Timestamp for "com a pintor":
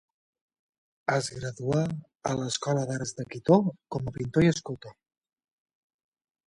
3.97-4.49